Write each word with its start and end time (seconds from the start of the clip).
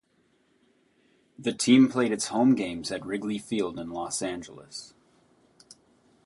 The 1.37 1.53
team 1.53 1.87
played 1.87 2.11
its 2.11 2.29
home 2.29 2.55
games 2.55 2.89
at 2.91 3.05
Wrigley 3.05 3.37
Field 3.37 3.77
in 3.77 3.91
Los 3.91 4.23
Angeles. 4.23 4.95